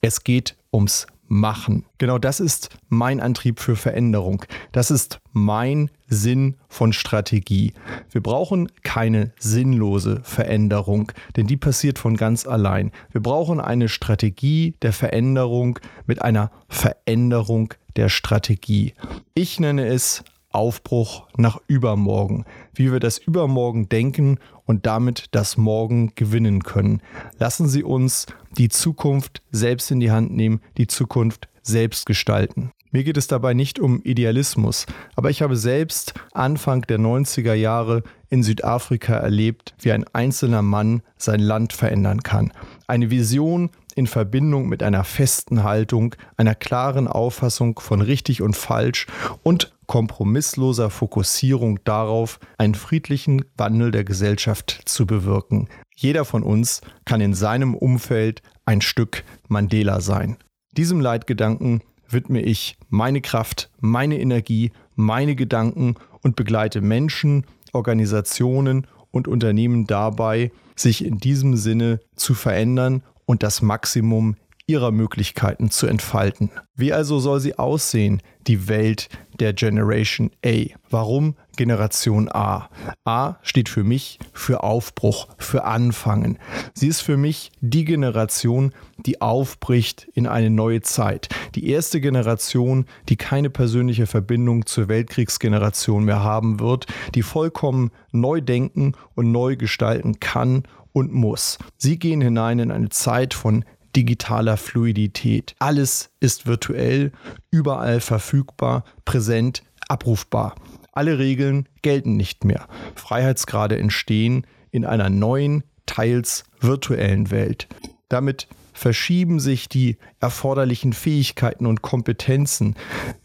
Es 0.02 0.24
geht 0.24 0.56
ums 0.72 1.08
machen. 1.30 1.86
Genau 1.98 2.18
das 2.18 2.40
ist 2.40 2.70
mein 2.90 3.22
Antrieb 3.22 3.60
für 3.60 3.76
Veränderung. 3.76 4.44
Das 4.72 4.92
ist 4.92 5.20
mein 5.32 5.90
Sinn 6.08 6.58
von 6.68 6.92
Strategie. 6.92 7.74
Wir 8.12 8.22
brauchen 8.22 8.70
keine 8.84 9.32
sinnlose 9.40 10.22
Veränderung, 10.24 11.12
denn 11.38 11.48
die 11.48 11.58
passiert 11.58 12.00
von 12.00 12.18
ganz 12.18 12.46
allein. 12.46 12.92
Wir 13.12 13.22
brauchen 13.22 13.62
eine 13.62 13.88
Strategie 13.88 14.76
der 14.82 14.92
Veränderung 14.92 15.80
mit 16.08 16.22
einer 16.22 16.52
Veränderung 16.68 17.74
der 17.96 18.10
Strategie. 18.10 18.94
Ich 19.34 19.60
nenne 19.60 19.86
es 19.88 20.24
Aufbruch 20.52 21.28
nach 21.38 21.60
übermorgen, 21.68 22.46
wie 22.74 22.92
wir 22.92 23.00
das 23.00 23.18
Übermorgen 23.18 23.90
denken 23.90 24.40
und 24.66 24.86
damit 24.86 25.28
das 25.32 25.58
Morgen 25.58 26.14
gewinnen 26.16 26.64
können. 26.64 27.02
Lassen 27.38 27.68
Sie 27.68 27.84
uns 27.84 28.26
die 28.58 28.70
Zukunft 28.70 29.42
selbst 29.52 29.92
in 29.92 30.00
die 30.00 30.12
Hand 30.12 30.32
nehmen, 30.32 30.62
die 30.78 30.88
Zukunft 30.88 31.50
selbst 31.62 32.06
gestalten. 32.06 32.72
Mir 32.92 33.04
geht 33.04 33.18
es 33.18 33.28
dabei 33.28 33.54
nicht 33.54 33.80
um 33.80 34.02
Idealismus, 34.02 34.88
aber 35.16 35.30
ich 35.30 35.44
habe 35.44 35.56
selbst 35.56 36.16
Anfang 36.34 36.82
der 36.82 36.98
90er 36.98 37.54
Jahre 37.54 38.02
in 38.30 38.42
Südafrika 38.42 39.14
erlebt, 39.14 39.76
wie 39.80 39.92
ein 39.92 40.06
einzelner 40.14 40.64
Mann 40.64 41.04
sein 41.16 41.40
Land 41.40 41.74
verändern 41.74 42.24
kann. 42.24 42.52
Eine 42.88 43.12
Vision 43.12 43.70
in 44.00 44.08
Verbindung 44.08 44.68
mit 44.70 44.82
einer 44.82 45.04
festen 45.04 45.64
Haltung, 45.64 46.16
einer 46.38 46.56
klaren 46.56 47.08
Auffassung 47.08 47.80
von 47.80 48.02
richtig 48.02 48.42
und 48.42 48.56
falsch 48.56 49.06
und 49.44 49.76
kompromissloser 49.88 50.90
Fokussierung 50.90 51.84
darauf, 51.84 52.40
einen 52.58 52.76
friedlichen 52.76 53.44
Wandel 53.58 53.92
der 53.92 54.06
Gesellschaft 54.06 54.84
zu 54.86 55.06
bewirken. 55.06 55.68
Jeder 55.96 56.24
von 56.24 56.44
uns 56.44 56.82
kann 57.06 57.20
in 57.20 57.34
seinem 57.34 57.76
Umfeld 57.76 58.42
ein 58.66 58.82
Stück 58.82 59.24
Mandela 59.50 60.00
sein. 60.00 60.38
Diesem 60.78 61.02
Leitgedanken 61.02 61.82
widme 62.08 62.42
ich 62.42 62.78
meine 62.88 63.20
Kraft, 63.20 63.70
meine 63.82 64.20
Energie, 64.20 64.72
meine 64.96 65.36
Gedanken 65.36 65.96
und 66.22 66.38
begleite 66.38 66.80
Menschen, 66.80 67.46
Organisationen 67.74 68.88
und 69.12 69.28
Unternehmen 69.28 69.88
dabei, 69.88 70.52
sich 70.76 71.04
in 71.04 71.18
diesem 71.18 71.58
Sinne 71.58 72.00
zu 72.16 72.34
verändern 72.34 73.04
und 73.30 73.44
das 73.44 73.62
Maximum 73.62 74.38
ihrer 74.66 74.90
Möglichkeiten 74.90 75.70
zu 75.70 75.86
entfalten. 75.86 76.50
Wie 76.76 76.94
also 76.94 77.20
soll 77.20 77.40
sie 77.40 77.60
aussehen, 77.60 78.24
die 78.48 78.68
Welt 78.68 79.08
der 79.40 79.54
Generation 79.54 80.32
A? 80.44 80.66
Warum 80.90 81.36
Generation 81.56 82.28
A? 82.32 82.70
A 83.06 83.36
steht 83.44 83.70
für 83.70 83.84
mich 83.84 84.18
für 84.34 84.64
Aufbruch, 84.64 85.28
für 85.38 85.64
Anfangen. 85.66 86.40
Sie 86.74 86.88
ist 86.88 87.02
für 87.02 87.18
mich 87.18 87.52
die 87.62 87.86
Generation, 87.86 88.74
die 88.98 89.22
aufbricht 89.22 90.08
in 90.16 90.26
eine 90.26 90.50
neue 90.50 90.82
Zeit. 90.82 91.30
Die 91.54 91.70
erste 91.70 92.02
Generation, 92.02 92.86
die 93.10 93.16
keine 93.16 93.52
persönliche 93.52 94.08
Verbindung 94.08 94.66
zur 94.66 94.88
Weltkriegsgeneration 94.88 96.04
mehr 96.04 96.24
haben 96.24 96.60
wird, 96.60 96.88
die 97.14 97.22
vollkommen 97.22 97.92
neu 98.12 98.42
denken 98.42 98.94
und 99.14 99.32
neu 99.32 99.56
gestalten 99.56 100.20
kann 100.20 100.64
und 100.94 101.14
muss. 101.14 101.58
Sie 101.78 102.00
gehen 102.00 102.22
hinein 102.22 102.60
in 102.60 102.72
eine 102.72 102.90
Zeit 102.90 103.34
von 103.34 103.66
digitaler 103.96 104.58
Fluidität. 104.58 105.56
Alles 105.60 106.12
ist 106.20 106.46
virtuell, 106.46 107.12
überall 107.52 108.00
verfügbar, 108.00 108.84
präsent, 109.06 109.64
abrufbar. 109.88 110.56
Alle 110.92 111.18
Regeln 111.18 111.68
gelten 111.82 112.16
nicht 112.16 112.44
mehr. 112.44 112.68
Freiheitsgrade 112.96 113.78
entstehen 113.78 114.46
in 114.72 114.86
einer 114.86 115.10
neuen, 115.10 115.64
teils 115.86 116.44
virtuellen 116.60 117.32
Welt. 117.32 117.68
Damit 118.10 118.48
verschieben 118.74 119.40
sich 119.40 119.68
die 119.68 119.98
erforderlichen 120.20 120.94
Fähigkeiten 120.94 121.66
und 121.66 121.82
Kompetenzen 121.82 122.76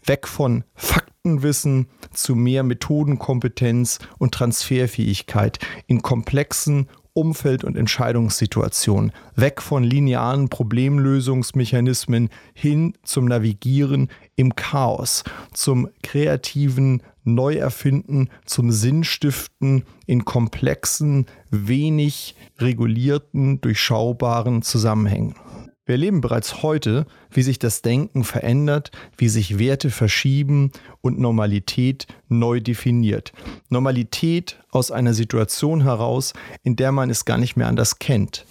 weg 0.03 0.27
von 0.27 0.63
Faktenwissen 0.75 1.87
zu 2.11 2.35
mehr 2.35 2.63
Methodenkompetenz 2.63 3.99
und 4.17 4.33
Transferfähigkeit 4.33 5.59
in 5.87 6.01
komplexen 6.01 6.87
Umfeld- 7.15 7.63
und 7.63 7.77
Entscheidungssituationen, 7.77 9.13
weg 9.35 9.61
von 9.61 9.83
linearen 9.83 10.49
Problemlösungsmechanismen 10.49 12.29
hin 12.53 12.93
zum 13.03 13.25
Navigieren 13.25 14.09
im 14.35 14.55
Chaos, 14.55 15.23
zum 15.53 15.87
kreativen 16.03 17.01
Neuerfinden, 17.23 18.29
zum 18.45 18.69
Sinnstiften 18.69 19.85
in 20.05 20.25
komplexen, 20.25 21.25
wenig 21.49 22.35
regulierten, 22.59 23.61
durchschaubaren 23.61 24.61
Zusammenhängen. 24.61 25.35
Wir 25.85 25.93
erleben 25.93 26.19
bereits 26.19 26.63
heute, 26.63 27.05
wie 27.29 27.43
sich 27.43 27.59
das 27.59 27.83
Denken 27.83 28.23
verändert, 28.23 28.89
wie 29.17 29.29
sich 29.29 29.59
Werte 29.59 29.91
verschieben 29.91 30.71
und 31.01 31.19
Normalität 31.19 32.07
neu 32.27 32.59
definiert. 32.59 33.33
Normalität 33.69 34.59
aus 34.71 34.89
einer 34.89 35.13
Situation 35.13 35.83
heraus, 35.83 36.33
in 36.63 36.75
der 36.75 36.91
man 36.91 37.11
es 37.11 37.25
gar 37.25 37.37
nicht 37.37 37.55
mehr 37.55 37.67
anders 37.67 37.99
kennt. 37.99 38.45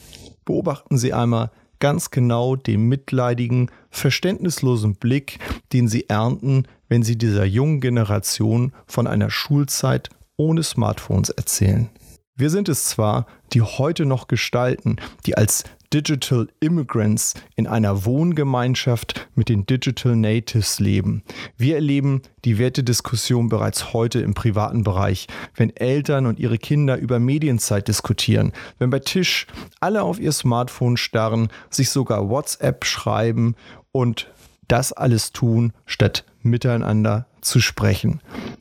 Beobachten 0.44 0.96
Sie 0.96 1.12
einmal 1.12 1.50
ganz 1.80 2.12
genau 2.12 2.54
den 2.54 2.86
mitleidigen, 2.86 3.68
verständnislosen 3.90 4.94
Blick, 4.94 5.40
den 5.72 5.88
Sie 5.88 6.08
ernten, 6.08 6.68
wenn 6.88 7.02
Sie 7.02 7.18
dieser 7.18 7.44
jungen 7.44 7.80
Generation 7.80 8.72
von 8.86 9.08
einer 9.08 9.30
Schulzeit 9.30 10.08
ohne 10.36 10.62
Smartphones 10.62 11.30
erzählen. 11.30 11.90
Wir 12.36 12.50
sind 12.50 12.68
es 12.68 12.86
zwar, 12.86 13.26
die 13.52 13.62
heute 13.62 14.06
noch 14.06 14.28
gestalten, 14.28 14.96
die 15.26 15.36
als 15.36 15.64
Digital 15.94 16.48
Immigrants 16.58 17.34
in 17.54 17.68
einer 17.68 18.04
Wohngemeinschaft 18.04 19.28
mit 19.36 19.48
den 19.48 19.64
Digital 19.64 20.16
Natives 20.16 20.80
leben. 20.80 21.22
Wir 21.56 21.76
erleben 21.76 22.22
die 22.44 22.58
Wertediskussion 22.58 23.48
bereits 23.48 23.92
heute 23.92 24.18
im 24.18 24.34
privaten 24.34 24.82
Bereich, 24.82 25.28
wenn 25.54 25.74
Eltern 25.76 26.26
und 26.26 26.40
ihre 26.40 26.58
Kinder 26.58 26.98
über 26.98 27.20
Medienzeit 27.20 27.86
diskutieren, 27.86 28.52
wenn 28.80 28.90
bei 28.90 28.98
Tisch 28.98 29.46
alle 29.78 30.02
auf 30.02 30.18
ihr 30.18 30.32
Smartphone 30.32 30.96
starren, 30.96 31.46
sich 31.70 31.90
sogar 31.90 32.28
WhatsApp 32.28 32.84
schreiben 32.84 33.54
und 33.92 34.32
das 34.66 34.92
alles 34.92 35.30
tun, 35.30 35.72
statt 35.86 36.24
miteinander 36.42 37.28
zu 37.40 37.60
sprechen. 37.60 38.20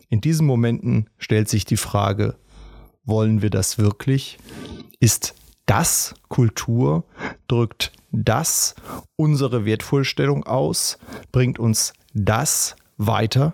In 0.10 0.22
diesen 0.22 0.46
Momenten 0.46 1.10
stellt 1.18 1.50
sich 1.50 1.66
die 1.66 1.78
Frage, 1.78 2.36
wollen 3.06 3.42
wir 3.42 3.50
das 3.50 3.80
wirklich? 3.80 4.38
Ist 5.00 5.34
das 5.66 6.14
Kultur? 6.28 7.06
Drückt 7.54 7.92
das 8.12 8.74
unsere 9.16 9.64
Wertvorstellung 9.64 10.44
aus? 10.44 10.98
Bringt 11.32 11.60
uns 11.60 11.94
das 12.16 12.76
weiter? 12.98 13.54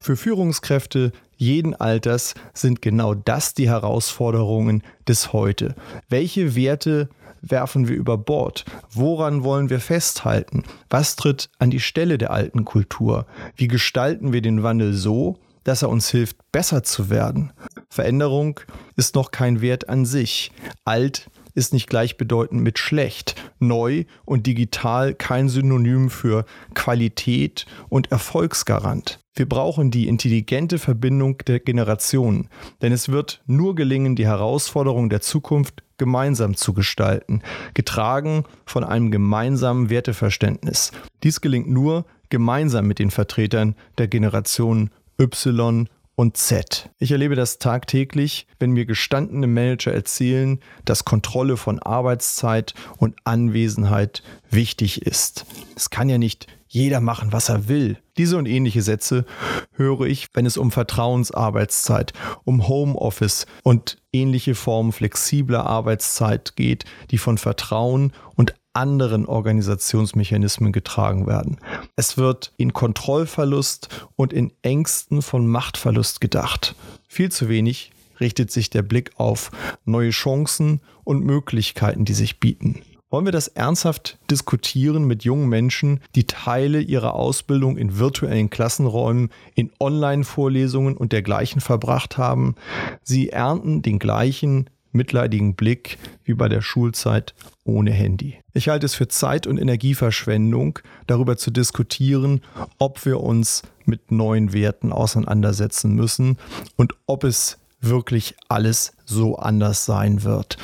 Für 0.00 0.16
Führungskräfte 0.16 1.12
jeden 1.36 1.74
Alters 1.74 2.32
sind 2.54 2.80
genau 2.80 3.12
das 3.12 3.52
die 3.52 3.68
Herausforderungen 3.68 4.82
des 5.06 5.34
Heute. 5.34 5.74
Welche 6.08 6.54
Werte 6.54 7.10
werfen 7.42 7.86
wir 7.86 7.96
über 7.96 8.16
Bord? 8.16 8.64
Woran 8.90 9.44
wollen 9.44 9.68
wir 9.68 9.80
festhalten? 9.80 10.64
Was 10.88 11.14
tritt 11.14 11.50
an 11.58 11.68
die 11.68 11.80
Stelle 11.80 12.16
der 12.16 12.30
alten 12.30 12.64
Kultur? 12.64 13.26
Wie 13.56 13.68
gestalten 13.68 14.32
wir 14.32 14.40
den 14.40 14.62
Wandel 14.62 14.94
so, 14.94 15.36
dass 15.64 15.82
er 15.82 15.90
uns 15.90 16.08
hilft, 16.08 16.38
besser 16.50 16.82
zu 16.82 17.10
werden? 17.10 17.52
Veränderung 17.90 18.60
ist 18.96 19.14
noch 19.14 19.32
kein 19.32 19.60
Wert 19.60 19.90
an 19.90 20.06
sich. 20.06 20.50
Alt 20.86 21.28
ist 21.54 21.72
nicht 21.72 21.88
gleichbedeutend 21.88 22.62
mit 22.62 22.78
schlecht. 22.78 23.34
Neu 23.58 24.04
und 24.24 24.46
digital 24.46 25.14
kein 25.14 25.48
Synonym 25.48 26.10
für 26.10 26.44
Qualität 26.74 27.66
und 27.88 28.10
Erfolgsgarant. 28.10 29.20
Wir 29.36 29.48
brauchen 29.48 29.90
die 29.90 30.06
intelligente 30.06 30.78
Verbindung 30.78 31.38
der 31.38 31.58
Generationen, 31.58 32.48
denn 32.82 32.92
es 32.92 33.08
wird 33.08 33.42
nur 33.46 33.74
gelingen, 33.74 34.14
die 34.14 34.26
Herausforderungen 34.26 35.08
der 35.08 35.22
Zukunft 35.22 35.82
gemeinsam 35.98 36.56
zu 36.56 36.72
gestalten, 36.72 37.42
getragen 37.74 38.44
von 38.64 38.84
einem 38.84 39.10
gemeinsamen 39.10 39.90
Werteverständnis. 39.90 40.92
Dies 41.24 41.40
gelingt 41.40 41.68
nur 41.68 42.04
gemeinsam 42.30 42.86
mit 42.86 43.00
den 43.00 43.10
Vertretern 43.10 43.74
der 43.98 44.06
Generation 44.06 44.90
Y 45.20 45.88
und 46.16 46.36
Z. 46.36 46.90
Ich 46.98 47.10
erlebe 47.10 47.34
das 47.34 47.58
tagtäglich, 47.58 48.46
wenn 48.58 48.70
mir 48.70 48.86
gestandene 48.86 49.46
Manager 49.46 49.92
erzählen, 49.92 50.60
dass 50.84 51.04
Kontrolle 51.04 51.56
von 51.56 51.78
Arbeitszeit 51.78 52.74
und 52.98 53.16
Anwesenheit 53.24 54.22
wichtig 54.50 55.02
ist. 55.02 55.44
Es 55.76 55.90
kann 55.90 56.08
ja 56.08 56.18
nicht 56.18 56.46
jeder 56.68 57.00
machen, 57.00 57.32
was 57.32 57.48
er 57.48 57.68
will. 57.68 57.98
Diese 58.16 58.36
und 58.36 58.46
ähnliche 58.46 58.82
Sätze 58.82 59.24
höre 59.72 60.02
ich, 60.02 60.28
wenn 60.34 60.44
es 60.44 60.56
um 60.56 60.72
Vertrauensarbeitszeit, 60.72 62.12
um 62.44 62.66
Homeoffice 62.66 63.46
und 63.62 63.98
ähnliche 64.12 64.54
Formen 64.56 64.92
flexibler 64.92 65.66
Arbeitszeit 65.66 66.56
geht, 66.56 66.84
die 67.12 67.18
von 67.18 67.38
Vertrauen 67.38 68.12
und 68.34 68.54
anderen 68.74 69.26
Organisationsmechanismen 69.26 70.72
getragen 70.72 71.26
werden. 71.26 71.58
Es 71.96 72.18
wird 72.18 72.52
in 72.56 72.72
Kontrollverlust 72.72 73.88
und 74.16 74.32
in 74.32 74.52
Ängsten 74.62 75.22
von 75.22 75.46
Machtverlust 75.46 76.20
gedacht. 76.20 76.74
Viel 77.08 77.30
zu 77.30 77.48
wenig 77.48 77.92
richtet 78.20 78.50
sich 78.50 78.70
der 78.70 78.82
Blick 78.82 79.12
auf 79.16 79.50
neue 79.84 80.10
Chancen 80.10 80.80
und 81.04 81.24
Möglichkeiten, 81.24 82.04
die 82.04 82.14
sich 82.14 82.40
bieten. 82.40 82.82
Wollen 83.14 83.26
wir 83.26 83.32
das 83.32 83.46
ernsthaft 83.46 84.18
diskutieren 84.28 85.04
mit 85.04 85.22
jungen 85.22 85.48
Menschen, 85.48 86.00
die 86.16 86.26
Teile 86.26 86.80
ihrer 86.80 87.14
Ausbildung 87.14 87.76
in 87.76 87.96
virtuellen 87.96 88.50
Klassenräumen, 88.50 89.30
in 89.54 89.70
Online-Vorlesungen 89.78 90.96
und 90.96 91.12
dergleichen 91.12 91.60
verbracht 91.60 92.18
haben? 92.18 92.56
Sie 93.04 93.28
ernten 93.28 93.82
den 93.82 94.00
gleichen 94.00 94.68
mitleidigen 94.94 95.54
Blick 95.54 95.98
wie 96.24 96.34
bei 96.34 96.48
der 96.48 96.62
Schulzeit 96.62 97.34
ohne 97.64 97.90
Handy. 97.90 98.38
Ich 98.52 98.68
halte 98.68 98.86
es 98.86 98.94
für 98.94 99.08
Zeit- 99.08 99.46
und 99.46 99.58
Energieverschwendung, 99.58 100.78
darüber 101.06 101.36
zu 101.36 101.50
diskutieren, 101.50 102.40
ob 102.78 103.04
wir 103.04 103.20
uns 103.20 103.62
mit 103.84 104.10
neuen 104.10 104.52
Werten 104.52 104.92
auseinandersetzen 104.92 105.94
müssen 105.94 106.38
und 106.76 106.94
ob 107.06 107.24
es 107.24 107.58
wirklich 107.80 108.34
alles 108.48 108.92
so 109.04 109.36
anders 109.36 109.84
sein 109.84 110.22
wird. 110.22 110.56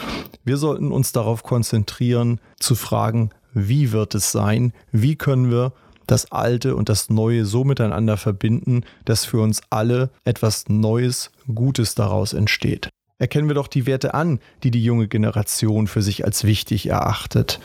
Wir 0.45 0.57
sollten 0.57 0.91
uns 0.91 1.13
darauf 1.13 1.43
konzentrieren, 1.43 2.41
zu 2.59 2.75
fragen, 2.75 3.31
wie 3.53 3.93
wird 3.93 4.15
es 4.15 4.33
sein, 4.33 4.73
wie 4.93 5.17
können 5.17 5.51
wir 5.51 5.73
das 6.07 6.33
Alte 6.33 6.75
und 6.75 6.89
das 6.89 7.09
Neue 7.09 7.45
so 7.45 7.65
miteinander 7.65 8.17
verbinden, 8.17 8.85
dass 9.05 9.25
für 9.25 9.41
uns 9.41 9.61
alle 9.71 10.11
etwas 10.25 10.69
Neues, 10.69 11.31
Gutes 11.55 11.95
daraus 11.95 12.33
entsteht. 12.33 12.90
Erkennen 13.21 13.49
wir 13.49 13.55
doch 13.55 13.69
die 13.69 13.85
Werte 13.85 14.15
an, 14.15 14.41
die 14.63 14.71
die 14.71 14.83
junge 14.83 15.07
Generation 15.07 15.87
für 15.87 16.01
sich 16.01 16.25
als 16.25 16.45
wichtig 16.45 16.89
erachtet. 16.89 17.61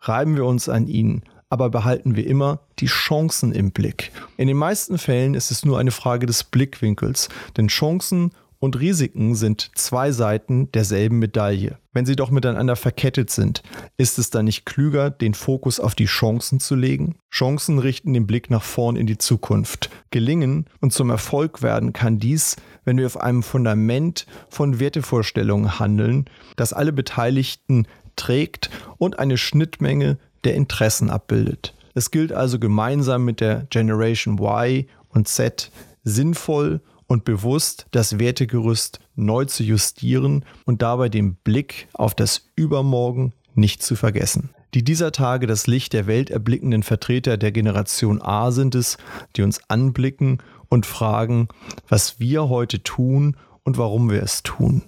Reiben 0.00 0.36
wir 0.36 0.44
uns 0.44 0.68
an 0.68 0.86
ihnen, 0.86 1.24
aber 1.48 1.68
behalten 1.68 2.14
wir 2.14 2.24
immer 2.28 2.60
die 2.78 2.86
Chancen 2.86 3.50
im 3.50 3.72
Blick. 3.72 4.12
In 4.36 4.46
den 4.46 4.56
meisten 4.56 4.98
Fällen 4.98 5.34
ist 5.34 5.50
es 5.50 5.64
nur 5.64 5.80
eine 5.80 5.90
Frage 5.90 6.26
des 6.26 6.44
Blickwinkels, 6.44 7.28
denn 7.56 7.66
Chancen 7.66 8.30
und 8.60 8.78
Risiken 8.78 9.34
sind 9.34 9.70
zwei 9.74 10.12
Seiten 10.12 10.70
derselben 10.72 11.18
Medaille. 11.18 11.78
Wenn 11.92 12.06
sie 12.06 12.14
doch 12.14 12.30
miteinander 12.30 12.76
verkettet 12.76 13.30
sind, 13.30 13.62
ist 13.96 14.18
es 14.18 14.30
dann 14.30 14.44
nicht 14.44 14.66
klüger, 14.66 15.10
den 15.10 15.34
Fokus 15.34 15.80
auf 15.80 15.94
die 15.94 16.04
Chancen 16.04 16.60
zu 16.60 16.76
legen? 16.76 17.16
Chancen 17.30 17.78
richten 17.78 18.12
den 18.12 18.26
Blick 18.26 18.50
nach 18.50 18.62
vorn 18.62 18.96
in 18.96 19.06
die 19.06 19.18
Zukunft. 19.18 19.90
Gelingen 20.10 20.66
und 20.80 20.92
zum 20.92 21.10
Erfolg 21.10 21.62
werden 21.62 21.92
kann 21.92 22.18
dies, 22.18 22.56
wenn 22.84 22.98
wir 22.98 23.06
auf 23.06 23.18
einem 23.18 23.42
Fundament 23.42 24.26
von 24.50 24.78
Wertevorstellungen 24.78 25.80
handeln, 25.80 26.26
das 26.56 26.72
alle 26.72 26.92
Beteiligten 26.92 27.86
trägt 28.14 28.70
und 28.98 29.18
eine 29.18 29.38
Schnittmenge 29.38 30.18
der 30.44 30.54
Interessen 30.54 31.10
abbildet. 31.10 31.74
Es 31.94 32.10
gilt 32.10 32.32
also 32.32 32.58
gemeinsam 32.58 33.24
mit 33.24 33.40
der 33.40 33.66
Generation 33.70 34.38
Y 34.38 34.84
und 35.08 35.28
Z 35.28 35.70
sinnvoll 36.04 36.80
und 37.10 37.24
bewusst 37.24 37.86
das 37.90 38.20
Wertegerüst 38.20 39.00
neu 39.16 39.44
zu 39.44 39.64
justieren 39.64 40.44
und 40.64 40.80
dabei 40.80 41.08
den 41.08 41.34
Blick 41.34 41.88
auf 41.92 42.14
das 42.14 42.46
Übermorgen 42.54 43.32
nicht 43.52 43.82
zu 43.82 43.96
vergessen. 43.96 44.50
Die 44.74 44.84
dieser 44.84 45.10
Tage 45.10 45.48
das 45.48 45.66
Licht 45.66 45.92
der 45.92 46.06
Welt 46.06 46.30
erblickenden 46.30 46.84
Vertreter 46.84 47.36
der 47.36 47.50
Generation 47.50 48.22
A 48.22 48.52
sind 48.52 48.76
es, 48.76 48.96
die 49.34 49.42
uns 49.42 49.60
anblicken 49.66 50.38
und 50.68 50.86
fragen, 50.86 51.48
was 51.88 52.20
wir 52.20 52.48
heute 52.48 52.84
tun 52.84 53.36
und 53.64 53.76
warum 53.76 54.08
wir 54.08 54.22
es 54.22 54.44
tun. 54.44 54.82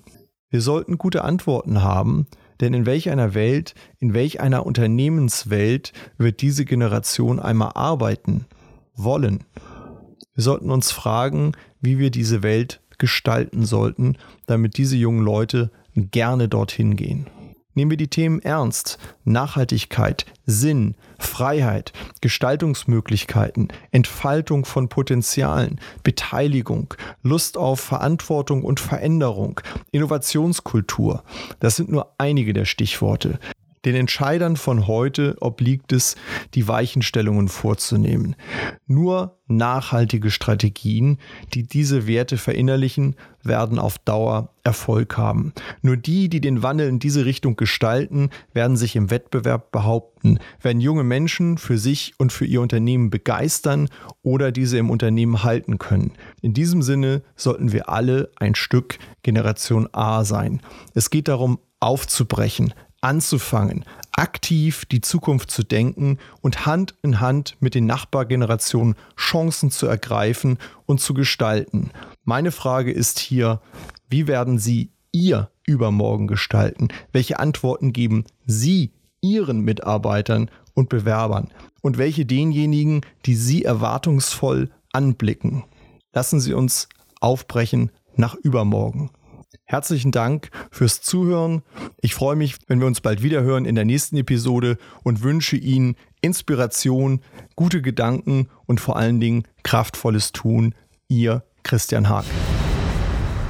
Wir 0.48 0.60
sollten 0.60 0.98
gute 0.98 1.24
Antworten 1.24 1.82
haben, 1.82 2.28
denn 2.60 2.72
in 2.72 2.86
welch 2.86 3.10
einer 3.10 3.34
Welt, 3.34 3.74
in 3.98 4.14
welch 4.14 4.40
einer 4.40 4.64
Unternehmenswelt 4.64 5.92
wird 6.18 6.40
diese 6.40 6.64
Generation 6.66 7.40
einmal 7.40 7.72
arbeiten 7.74 8.46
wollen? 8.94 9.42
Wir 10.34 10.44
sollten 10.44 10.70
uns 10.70 10.90
fragen, 10.90 11.52
wie 11.80 11.98
wir 11.98 12.10
diese 12.10 12.42
Welt 12.42 12.80
gestalten 12.98 13.64
sollten, 13.64 14.16
damit 14.46 14.78
diese 14.78 14.96
jungen 14.96 15.24
Leute 15.24 15.70
gerne 15.94 16.48
dorthin 16.48 16.96
gehen. 16.96 17.26
Nehmen 17.74 17.90
wir 17.90 17.98
die 17.98 18.08
Themen 18.08 18.40
ernst. 18.40 18.98
Nachhaltigkeit, 19.24 20.26
Sinn, 20.44 20.94
Freiheit, 21.18 21.92
Gestaltungsmöglichkeiten, 22.20 23.68
Entfaltung 23.90 24.66
von 24.66 24.88
Potenzialen, 24.88 25.80
Beteiligung, 26.02 26.94
Lust 27.22 27.56
auf 27.56 27.80
Verantwortung 27.80 28.64
und 28.64 28.78
Veränderung, 28.78 29.60
Innovationskultur. 29.90 31.24
Das 31.60 31.76
sind 31.76 31.90
nur 31.90 32.14
einige 32.18 32.52
der 32.52 32.66
Stichworte. 32.66 33.38
Den 33.84 33.96
Entscheidern 33.96 34.56
von 34.56 34.86
heute 34.86 35.36
obliegt 35.40 35.92
es, 35.92 36.14
die 36.54 36.68
Weichenstellungen 36.68 37.48
vorzunehmen. 37.48 38.36
Nur 38.86 39.38
nachhaltige 39.48 40.30
Strategien, 40.30 41.18
die 41.52 41.64
diese 41.64 42.06
Werte 42.06 42.36
verinnerlichen, 42.36 43.16
werden 43.42 43.78
auf 43.78 43.98
Dauer 43.98 44.50
Erfolg 44.62 45.16
haben. 45.16 45.52
Nur 45.82 45.96
die, 45.96 46.28
die 46.28 46.40
den 46.40 46.62
Wandel 46.62 46.88
in 46.88 47.00
diese 47.00 47.24
Richtung 47.24 47.56
gestalten, 47.56 48.30
werden 48.52 48.76
sich 48.76 48.94
im 48.94 49.10
Wettbewerb 49.10 49.72
behaupten, 49.72 50.38
werden 50.60 50.80
junge 50.80 51.02
Menschen 51.02 51.58
für 51.58 51.76
sich 51.76 52.14
und 52.18 52.32
für 52.32 52.44
ihr 52.44 52.60
Unternehmen 52.60 53.10
begeistern 53.10 53.88
oder 54.22 54.52
diese 54.52 54.78
im 54.78 54.90
Unternehmen 54.90 55.42
halten 55.42 55.78
können. 55.78 56.12
In 56.40 56.54
diesem 56.54 56.82
Sinne 56.82 57.22
sollten 57.34 57.72
wir 57.72 57.88
alle 57.88 58.30
ein 58.36 58.54
Stück 58.54 58.98
Generation 59.24 59.88
A 59.92 60.24
sein. 60.24 60.60
Es 60.94 61.10
geht 61.10 61.26
darum, 61.26 61.58
aufzubrechen, 61.80 62.72
anzufangen, 63.02 63.84
aktiv 64.12 64.84
die 64.86 65.00
Zukunft 65.00 65.50
zu 65.50 65.62
denken 65.62 66.18
und 66.40 66.64
Hand 66.64 66.94
in 67.02 67.20
Hand 67.20 67.56
mit 67.60 67.74
den 67.74 67.86
Nachbargenerationen 67.86 68.94
Chancen 69.16 69.70
zu 69.70 69.86
ergreifen 69.86 70.58
und 70.86 71.00
zu 71.00 71.12
gestalten. 71.12 71.90
Meine 72.24 72.52
Frage 72.52 72.92
ist 72.92 73.18
hier, 73.18 73.60
wie 74.08 74.26
werden 74.26 74.58
Sie 74.58 74.90
Ihr 75.10 75.50
Übermorgen 75.66 76.26
gestalten? 76.26 76.88
Welche 77.12 77.38
Antworten 77.38 77.92
geben 77.92 78.24
Sie 78.46 78.92
Ihren 79.20 79.60
Mitarbeitern 79.60 80.50
und 80.74 80.88
Bewerbern? 80.88 81.50
Und 81.80 81.98
welche 81.98 82.24
denjenigen, 82.24 83.02
die 83.26 83.34
Sie 83.34 83.64
erwartungsvoll 83.64 84.70
anblicken? 84.92 85.64
Lassen 86.12 86.40
Sie 86.40 86.54
uns 86.54 86.88
aufbrechen 87.20 87.90
nach 88.16 88.34
übermorgen. 88.34 89.10
Herzlichen 89.72 90.12
Dank 90.12 90.50
fürs 90.70 91.00
Zuhören. 91.00 91.62
Ich 92.02 92.14
freue 92.14 92.36
mich, 92.36 92.56
wenn 92.66 92.78
wir 92.78 92.86
uns 92.86 93.00
bald 93.00 93.22
wieder 93.22 93.40
hören 93.42 93.64
in 93.64 93.74
der 93.74 93.86
nächsten 93.86 94.18
Episode 94.18 94.76
und 95.02 95.22
wünsche 95.22 95.56
Ihnen 95.56 95.96
Inspiration, 96.20 97.22
gute 97.56 97.80
Gedanken 97.80 98.50
und 98.66 98.82
vor 98.82 98.96
allen 98.96 99.18
Dingen 99.18 99.44
kraftvolles 99.62 100.32
Tun. 100.32 100.74
Ihr 101.08 101.42
Christian 101.62 102.10
Haag. 102.10 102.26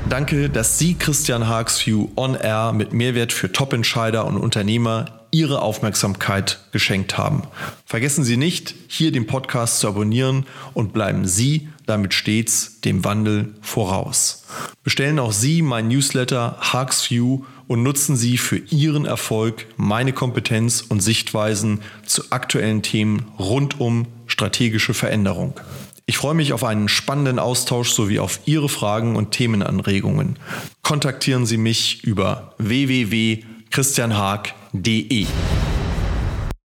Danke, 0.09 0.49
dass 0.49 0.79
Sie 0.79 0.95
Christian 0.95 1.49
Haags 1.49 1.85
View 1.85 2.07
On 2.15 2.37
Air 2.37 2.73
mit 2.73 2.93
Mehrwert 2.93 3.33
für 3.33 3.51
Top-Entscheider 3.51 4.25
und 4.25 4.37
Unternehmer 4.37 5.22
Ihre 5.33 5.63
Aufmerksamkeit 5.63 6.61
geschenkt 6.73 7.19
haben. 7.19 7.43
Vergessen 7.87 8.23
Sie 8.23 8.37
nicht, 8.37 8.75
hier 8.87 9.11
den 9.11 9.27
Podcast 9.27 9.81
zu 9.81 9.89
abonnieren 9.89 10.47
und 10.75 10.93
bleiben 10.93 11.27
Sie 11.27 11.69
damit 11.87 12.15
stets 12.15 12.81
dem 12.83 13.05
Wandel 13.05 13.55
voraus. 13.61 14.45
Bestellen 14.85 15.19
auch 15.19 15.33
Sie 15.33 15.63
mein 15.63 15.89
Newsletter 15.89 16.59
Haags 16.61 17.11
View 17.11 17.45
und 17.67 17.83
nutzen 17.83 18.15
Sie 18.15 18.37
für 18.37 18.59
Ihren 18.59 19.07
Erfolg 19.07 19.67
meine 19.77 20.13
Kompetenz 20.13 20.85
und 20.87 21.01
Sichtweisen 21.01 21.81
zu 22.07 22.31
aktuellen 22.31 22.83
Themen 22.83 23.27
rund 23.39 23.81
um 23.81 24.07
strategische 24.27 24.95
Veränderung. 24.95 25.59
Ich 26.05 26.19
freue 26.19 26.35
mich 26.35 26.53
auf 26.53 26.63
einen 26.63 26.89
spannenden 26.89 27.39
Austausch 27.39 27.91
sowie 27.91 28.19
auf 28.19 28.41
Ihre 28.45 28.69
Fragen 28.69 29.17
und 29.17 29.31
Themenanregungen. 29.31 30.39
Kontaktieren 30.83 31.47
Sie 31.47 31.57
mich 31.57 32.05
über 32.05 32.55
www 32.59 33.45
DE. 34.75 35.27